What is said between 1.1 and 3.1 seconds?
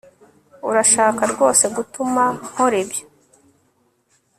rwose gutuma nkora ibyo